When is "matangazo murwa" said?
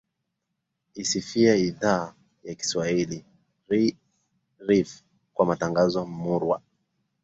5.45-6.61